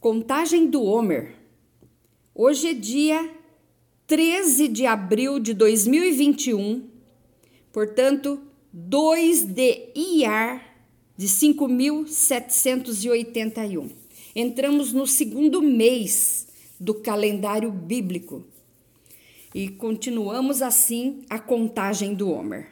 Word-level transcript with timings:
Contagem 0.00 0.66
do 0.66 0.82
Homer. 0.82 1.36
Hoje 2.34 2.68
é 2.68 2.72
dia 2.72 3.30
13 4.06 4.66
de 4.66 4.86
abril 4.86 5.38
de 5.38 5.52
2021, 5.52 6.88
portanto, 7.70 8.40
2 8.72 9.44
de 9.44 9.90
IAR 9.94 10.64
de 11.18 11.26
5.781. 11.26 13.90
Entramos 14.34 14.94
no 14.94 15.06
segundo 15.06 15.60
mês 15.60 16.48
do 16.80 16.94
calendário 16.94 17.70
bíblico 17.70 18.42
e 19.54 19.68
continuamos 19.68 20.62
assim 20.62 21.26
a 21.28 21.38
contagem 21.38 22.14
do 22.14 22.30
Homer 22.30 22.68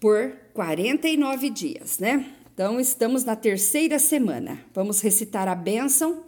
por 0.00 0.34
49 0.54 1.50
dias, 1.50 1.98
né? 1.98 2.39
Então, 2.60 2.78
estamos 2.78 3.24
na 3.24 3.34
terceira 3.34 3.98
semana. 3.98 4.62
Vamos 4.74 5.00
recitar 5.00 5.48
a 5.48 5.54
bênção. 5.54 6.26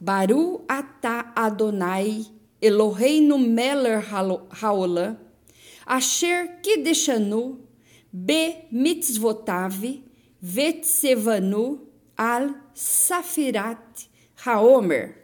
Baru 0.00 0.64
atah 0.68 1.32
Adonai 1.34 2.24
Eloheinu 2.60 3.36
Meller 3.36 4.00
Haolam 4.62 5.18
Asher 5.84 6.60
Kideshanu 6.62 7.58
Be 8.12 8.66
Mitzvotav 8.70 10.00
Vetsevanu 10.40 11.80
Al 12.16 12.54
Safirat 12.72 14.06
Haomer 14.46 15.16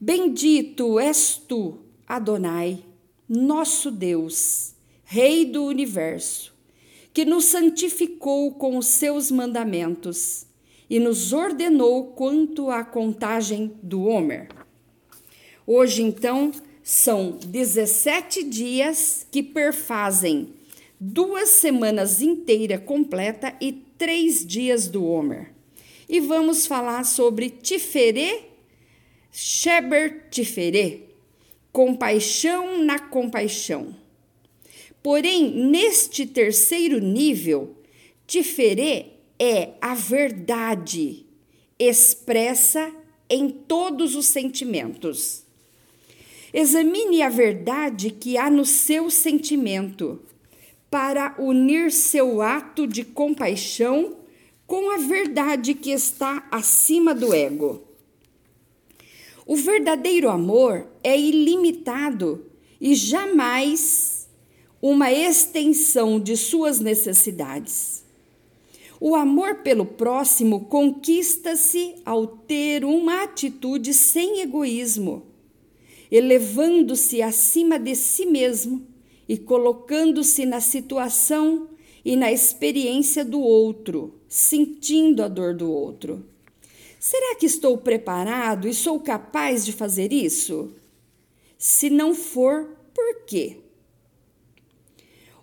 Bendito 0.00 0.98
és 0.98 1.36
tu, 1.36 1.78
Adonai, 2.08 2.84
nosso 3.28 3.92
Deus, 3.92 4.74
Rei 5.04 5.44
do 5.44 5.62
universo 5.62 6.53
que 7.14 7.24
nos 7.24 7.44
santificou 7.44 8.52
com 8.54 8.76
os 8.76 8.88
seus 8.88 9.30
mandamentos 9.30 10.46
e 10.90 10.98
nos 10.98 11.32
ordenou 11.32 12.08
quanto 12.08 12.70
à 12.70 12.84
contagem 12.84 13.72
do 13.80 14.02
Homer. 14.02 14.48
Hoje, 15.64 16.02
então, 16.02 16.50
são 16.82 17.38
17 17.46 18.42
dias 18.42 19.26
que 19.30 19.44
perfazem 19.44 20.52
duas 20.98 21.50
semanas 21.50 22.20
inteiras 22.20 22.82
completa 22.84 23.54
e 23.60 23.72
três 23.72 24.44
dias 24.44 24.88
do 24.88 25.06
Homer. 25.06 25.52
E 26.08 26.18
vamos 26.18 26.66
falar 26.66 27.04
sobre 27.04 27.48
Tiferê, 27.48 28.42
Sheber 29.30 30.28
Tiferê, 30.30 31.02
compaixão 31.72 32.82
na 32.82 32.98
compaixão. 32.98 34.03
Porém, 35.04 35.50
neste 35.50 36.24
terceiro 36.24 36.98
nível, 36.98 37.76
Tiferê 38.26 39.08
é 39.38 39.74
a 39.78 39.94
verdade 39.94 41.26
expressa 41.78 42.90
em 43.28 43.50
todos 43.50 44.14
os 44.14 44.24
sentimentos. 44.24 45.42
Examine 46.54 47.20
a 47.20 47.28
verdade 47.28 48.12
que 48.12 48.38
há 48.38 48.48
no 48.48 48.64
seu 48.64 49.10
sentimento 49.10 50.22
para 50.90 51.34
unir 51.38 51.92
seu 51.92 52.40
ato 52.40 52.86
de 52.86 53.04
compaixão 53.04 54.16
com 54.66 54.90
a 54.90 54.96
verdade 54.96 55.74
que 55.74 55.90
está 55.90 56.48
acima 56.50 57.14
do 57.14 57.34
ego. 57.34 57.82
O 59.44 59.54
verdadeiro 59.54 60.30
amor 60.30 60.88
é 61.02 61.18
ilimitado 61.20 62.46
e 62.80 62.94
jamais 62.94 64.13
uma 64.86 65.10
extensão 65.10 66.20
de 66.20 66.36
suas 66.36 66.78
necessidades. 66.78 68.04
O 69.00 69.14
amor 69.14 69.62
pelo 69.62 69.86
próximo 69.86 70.66
conquista-se 70.66 71.94
ao 72.04 72.26
ter 72.26 72.84
uma 72.84 73.22
atitude 73.22 73.94
sem 73.94 74.40
egoísmo, 74.40 75.22
elevando-se 76.10 77.22
acima 77.22 77.78
de 77.78 77.94
si 77.94 78.26
mesmo 78.26 78.86
e 79.26 79.38
colocando-se 79.38 80.44
na 80.44 80.60
situação 80.60 81.70
e 82.04 82.14
na 82.14 82.30
experiência 82.30 83.24
do 83.24 83.40
outro, 83.40 84.20
sentindo 84.28 85.22
a 85.22 85.28
dor 85.28 85.54
do 85.54 85.72
outro. 85.72 86.26
Será 87.00 87.36
que 87.36 87.46
estou 87.46 87.78
preparado 87.78 88.68
e 88.68 88.74
sou 88.74 89.00
capaz 89.00 89.64
de 89.64 89.72
fazer 89.72 90.12
isso? 90.12 90.74
Se 91.56 91.88
não 91.88 92.14
for, 92.14 92.68
por 92.92 93.24
quê? 93.24 93.63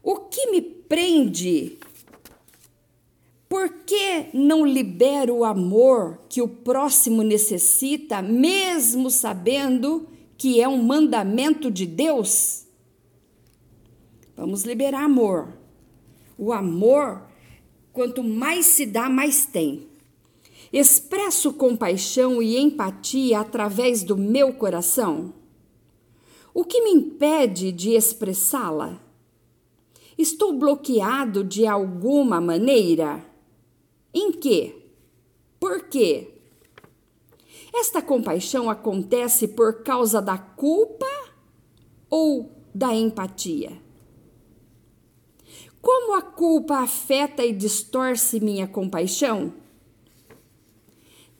O 0.03 0.15
que 0.15 0.47
me 0.51 0.61
prende? 0.61 1.77
Por 3.47 3.69
que 3.85 4.29
não 4.33 4.65
libero 4.65 5.37
o 5.37 5.43
amor 5.43 6.19
que 6.29 6.41
o 6.41 6.47
próximo 6.47 7.21
necessita, 7.21 8.21
mesmo 8.21 9.11
sabendo 9.11 10.07
que 10.37 10.61
é 10.61 10.67
um 10.67 10.81
mandamento 10.81 11.69
de 11.69 11.85
Deus? 11.85 12.65
Vamos 14.35 14.63
liberar 14.63 15.03
amor. 15.03 15.49
O 16.37 16.51
amor, 16.51 17.23
quanto 17.93 18.23
mais 18.23 18.65
se 18.65 18.85
dá, 18.85 19.09
mais 19.09 19.45
tem. 19.45 19.87
Expresso 20.73 21.53
compaixão 21.53 22.41
e 22.41 22.57
empatia 22.57 23.41
através 23.41 24.01
do 24.01 24.17
meu 24.17 24.53
coração? 24.53 25.33
O 26.53 26.63
que 26.63 26.81
me 26.81 26.91
impede 26.91 27.71
de 27.71 27.91
expressá-la? 27.91 29.10
Estou 30.21 30.53
bloqueado 30.53 31.43
de 31.43 31.65
alguma 31.65 32.39
maneira? 32.39 33.25
Em 34.13 34.31
que? 34.31 34.75
Por 35.59 35.85
quê? 35.85 36.35
Esta 37.73 38.03
compaixão 38.03 38.69
acontece 38.69 39.47
por 39.47 39.81
causa 39.81 40.21
da 40.21 40.37
culpa 40.37 41.07
ou 42.07 42.51
da 42.71 42.93
empatia? 42.93 43.81
Como 45.81 46.13
a 46.13 46.21
culpa 46.21 46.77
afeta 46.81 47.43
e 47.43 47.51
distorce 47.51 48.39
minha 48.39 48.67
compaixão? 48.67 49.51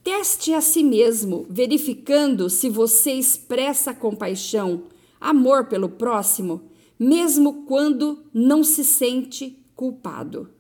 Teste 0.03 0.56
a 0.56 0.62
si 0.62 0.84
mesmo, 0.84 1.46
verificando 1.47 2.50
se 2.50 2.68
você 2.68 3.12
expressa 3.12 3.94
compaixão, 3.94 4.86
amor 5.20 5.68
pelo 5.68 5.88
próximo 5.88 6.71
mesmo 7.02 7.64
quando 7.64 8.24
não 8.32 8.64
se 8.64 8.86
sente 8.86 9.58
culpado. 9.76 10.52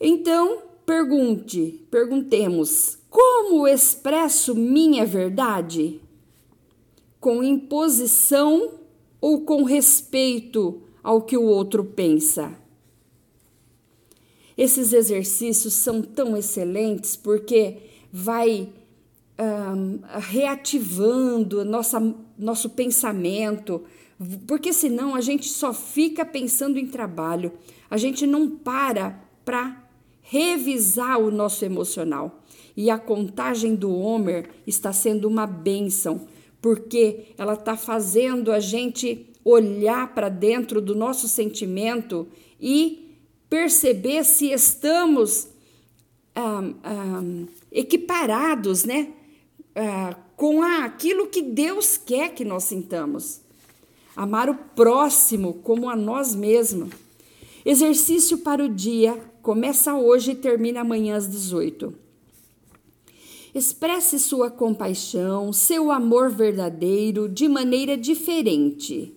Então, 0.00 0.62
pergunte, 0.86 1.86
perguntemos: 1.90 2.96
como 3.10 3.68
expresso 3.68 4.54
minha 4.54 5.04
verdade? 5.04 6.00
Com 7.20 7.42
imposição 7.42 8.80
ou 9.20 9.42
com 9.42 9.64
respeito 9.64 10.80
ao 11.02 11.20
que 11.20 11.36
o 11.36 11.44
outro 11.44 11.84
pensa? 11.84 12.58
Esses 14.56 14.94
exercícios 14.94 15.74
são 15.74 16.00
tão 16.00 16.34
excelentes 16.34 17.16
porque 17.16 17.76
vai 18.10 18.72
um, 19.38 20.00
reativando 20.18 21.62
nossa, 21.66 22.00
nosso 22.38 22.70
pensamento, 22.70 23.84
porque 24.46 24.72
senão 24.72 25.14
a 25.14 25.20
gente 25.20 25.48
só 25.48 25.72
fica 25.72 26.24
pensando 26.24 26.78
em 26.78 26.86
trabalho, 26.86 27.52
a 27.90 27.96
gente 27.96 28.26
não 28.26 28.48
para 28.50 29.22
para 29.44 29.84
revisar 30.22 31.20
o 31.20 31.30
nosso 31.30 31.64
emocional. 31.64 32.42
E 32.76 32.90
a 32.90 32.98
contagem 32.98 33.74
do 33.74 33.94
Homer 33.94 34.50
está 34.66 34.92
sendo 34.92 35.28
uma 35.28 35.46
bênção, 35.46 36.26
porque 36.60 37.26
ela 37.38 37.54
está 37.54 37.76
fazendo 37.76 38.50
a 38.50 38.58
gente 38.58 39.30
olhar 39.44 40.12
para 40.14 40.28
dentro 40.28 40.80
do 40.80 40.94
nosso 40.94 41.28
sentimento 41.28 42.26
e 42.60 43.16
perceber 43.48 44.24
se 44.24 44.50
estamos 44.50 45.48
um, 46.36 46.90
um, 46.90 47.46
equiparados, 47.70 48.84
né? 48.84 49.12
Uh, 49.76 50.16
com 50.34 50.62
aquilo 50.62 51.28
que 51.28 51.40
Deus 51.42 51.96
quer 51.96 52.34
que 52.34 52.44
nós 52.44 52.64
sintamos 52.64 53.45
amar 54.16 54.48
o 54.48 54.54
próximo 54.54 55.54
como 55.62 55.90
a 55.90 55.94
nós 55.94 56.34
mesmos. 56.34 56.88
Exercício 57.64 58.38
para 58.38 58.64
o 58.64 58.68
dia 58.68 59.20
começa 59.42 59.94
hoje 59.94 60.32
e 60.32 60.34
termina 60.34 60.80
amanhã 60.80 61.16
às 61.16 61.30
18. 61.30 61.92
Expresse 63.54 64.18
sua 64.18 64.50
compaixão, 64.50 65.52
seu 65.52 65.90
amor 65.90 66.30
verdadeiro 66.30 67.28
de 67.28 67.48
maneira 67.48 67.96
diferente 67.96 69.14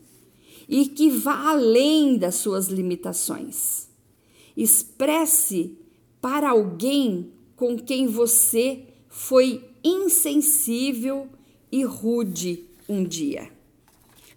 e 0.67 0.85
que 0.85 1.09
vá 1.09 1.49
além 1.49 2.17
das 2.17 2.35
suas 2.35 2.67
limitações. 2.67 3.89
Expresse 4.55 5.77
para 6.21 6.51
alguém 6.51 7.31
com 7.55 7.77
quem 7.77 8.07
você 8.07 8.83
foi 9.09 9.63
insensível 9.83 11.27
e 11.71 11.83
rude 11.83 12.65
um 12.87 13.03
dia. 13.03 13.58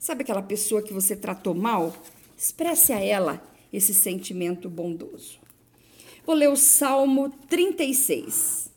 Sabe 0.02 0.22
aquela 0.22 0.42
pessoa 0.42 0.82
que 0.82 0.92
você 0.92 1.14
tratou 1.14 1.54
mal? 1.54 1.94
Expresse 2.36 2.92
a 2.92 2.98
ela 2.98 3.40
esse 3.72 3.94
sentimento 3.94 4.68
bondoso. 4.68 5.38
Vou 6.26 6.34
ler 6.34 6.48
o 6.48 6.56
Salmo 6.56 7.30
36. 7.48 8.68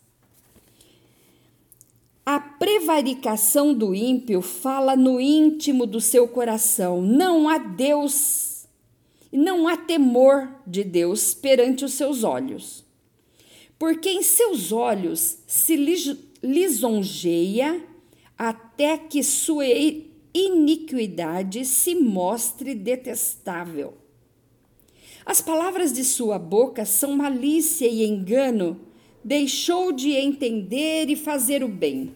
A 2.24 2.40
prevaricação 2.40 3.74
do 3.74 3.96
ímpio 3.96 4.40
fala 4.40 4.96
no 4.96 5.20
íntimo 5.20 5.88
do 5.88 6.00
seu 6.00 6.28
coração. 6.28 7.02
Não 7.02 7.50
há 7.50 7.58
Deus, 7.58 8.68
não 9.32 9.68
há 9.68 9.76
temor 9.76 10.48
de 10.68 10.84
Deus 10.84 11.34
perante 11.34 11.84
os 11.84 11.94
seus 11.94 12.24
olhos. 12.24 12.86
Porque 13.80 14.12
em 14.12 14.22
seus 14.22 14.72
olhos 14.72 15.40
se 15.48 15.76
lisonjeia 16.44 17.84
até 18.38 18.96
que 18.96 19.24
sua 19.24 19.66
iniquidade 20.36 21.64
se 21.64 21.96
mostre 21.96 22.76
detestável. 22.76 23.94
As 25.26 25.42
palavras 25.42 25.94
de 25.94 26.04
sua 26.04 26.38
boca 26.38 26.86
são 26.86 27.16
malícia 27.16 27.88
e 27.88 28.06
engano 28.06 28.82
deixou 29.24 29.92
de 29.92 30.12
entender 30.12 31.10
e 31.10 31.16
fazer 31.16 31.64
o 31.64 31.68
bem. 31.68 32.14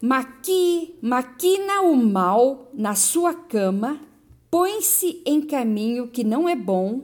Maqui, 0.00 0.94
maquina 1.02 1.82
o 1.82 1.96
mal 1.96 2.70
na 2.72 2.94
sua 2.94 3.34
cama, 3.34 4.00
põe-se 4.50 5.20
em 5.26 5.42
caminho 5.42 6.08
que 6.08 6.22
não 6.22 6.48
é 6.48 6.54
bom, 6.54 7.02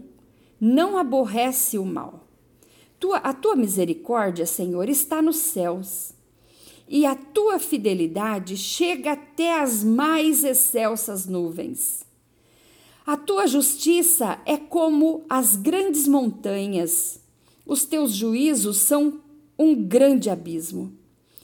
não 0.61 0.97
aborrece 0.97 1.77
o 1.77 1.85
mal. 1.85 2.27
Tua, 3.01 3.19
a 3.19 3.35
tua 3.35 3.57
misericórdia, 3.57 4.47
Senhor, 4.47 4.89
está 4.89 5.21
nos 5.21 5.37
céus, 5.37 6.15
e 6.89 7.07
a 7.07 7.15
tua 7.15 7.59
fidelidade 7.59 8.57
chega 8.57 9.13
até 9.13 9.61
as 9.61 9.83
mais 9.83 10.45
excelsas 10.45 11.27
nuvens. 11.27 12.05
A 13.05 13.17
tua 13.17 13.47
justiça 13.47 14.41
é 14.47 14.57
como 14.57 15.25
as 15.29 15.57
grandes 15.57 16.07
montanhas, 16.07 17.21
os 17.67 17.85
teus 17.85 18.13
juízos 18.13 18.79
são 18.79 19.21
um 19.59 19.75
grande 19.75 20.29
abismo. 20.29 20.93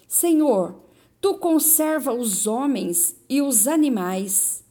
Senhor, 0.07 0.81
tu 1.21 1.35
conserva 1.35 2.13
os 2.13 2.47
homens 2.47 3.17
e 3.29 3.41
os 3.41 3.67
animais. 3.67 4.65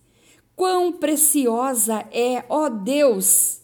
Quão 0.56 0.92
preciosa 0.92 2.06
é, 2.12 2.44
ó 2.50 2.70
Deus, 2.70 3.62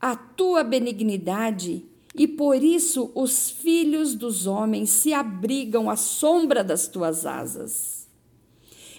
a 0.00 0.14
tua 0.14 0.62
benignidade, 0.62 1.86
e 2.14 2.28
por 2.28 2.62
isso 2.62 3.10
os 3.14 3.50
filhos 3.50 4.14
dos 4.14 4.46
homens 4.46 4.90
se 4.90 5.12
abrigam 5.12 5.90
à 5.90 5.96
sombra 5.96 6.62
das 6.62 6.86
tuas 6.86 7.26
asas. 7.26 8.06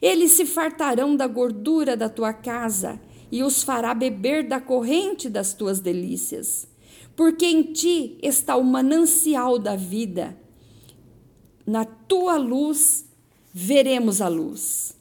Eles 0.02 0.32
se 0.32 0.46
fartarão 0.46 1.16
da 1.16 1.26
gordura 1.26 1.96
da 1.96 2.10
tua 2.10 2.34
casa 2.34 3.00
e 3.32 3.42
os 3.42 3.64
fará 3.64 3.94
beber 3.94 4.48
da 4.48 4.60
corrente 4.60 5.30
das 5.30 5.54
tuas 5.54 5.80
delícias. 5.80 6.68
Porque 7.16 7.46
em 7.46 7.64
ti 7.74 8.18
está 8.22 8.58
o 8.58 8.64
manancial 8.64 9.58
da 9.58 9.76
vida. 9.76 10.38
Na 11.66 11.86
tua 11.86 12.38
luz 12.38 13.06
veremos 13.54 14.22
a 14.22 14.28
luz. 14.28 14.94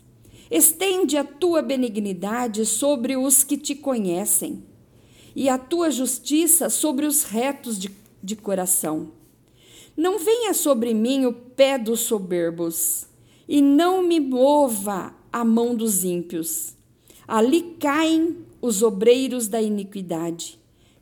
Estende 0.50 1.16
a 1.16 1.24
tua 1.24 1.60
benignidade 1.60 2.64
sobre 2.64 3.16
os 3.16 3.42
que 3.42 3.56
te 3.56 3.74
conhecem, 3.74 4.62
e 5.34 5.48
a 5.48 5.58
tua 5.58 5.90
justiça 5.90 6.70
sobre 6.70 7.06
os 7.06 7.24
retos 7.24 7.76
de, 7.76 7.90
de 8.24 8.34
coração. 8.34 9.12
Não 9.96 10.18
venha 10.18 10.54
sobre 10.54 10.94
mim 10.94 11.26
o 11.26 11.32
pé 11.32 11.78
dos 11.78 12.00
soberbos, 12.00 13.06
e 13.46 13.60
não 13.60 14.02
me 14.02 14.18
mova 14.18 15.14
a 15.30 15.44
mão 15.44 15.74
dos 15.74 16.02
ímpios 16.02 16.74
Ali 17.26 17.76
caem 17.80 18.44
os 18.60 18.82
obreiros 18.82 19.48
da 19.48 19.60
iniquidade, 19.60 20.58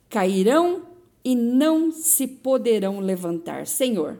cairão 0.09 0.83
e 1.23 1.35
não 1.35 1.91
se 1.91 2.27
poderão 2.27 2.99
levantar. 2.99 3.67
Senhor, 3.67 4.19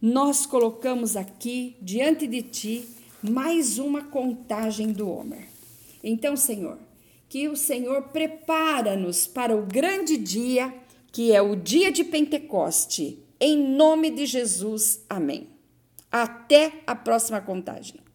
nós 0.00 0.46
colocamos 0.46 1.16
aqui 1.16 1.76
diante 1.82 2.26
de 2.26 2.42
ti 2.42 2.88
mais 3.22 3.78
uma 3.78 4.04
contagem 4.04 4.92
do 4.92 5.10
Homer. 5.10 5.48
Então, 6.02 6.36
Senhor, 6.36 6.78
que 7.28 7.48
o 7.48 7.56
Senhor 7.56 8.02
prepara-nos 8.04 9.26
para 9.26 9.56
o 9.56 9.66
grande 9.66 10.16
dia, 10.16 10.72
que 11.16 11.32
é 11.32 11.40
o 11.40 11.56
dia 11.56 11.90
de 11.90 12.04
Pentecoste. 12.04 13.24
Em 13.40 13.56
nome 13.56 14.10
de 14.10 14.26
Jesus, 14.26 15.02
amém. 15.08 15.48
Até 16.12 16.82
a 16.86 16.94
próxima 16.94 17.40
contagem. 17.40 18.05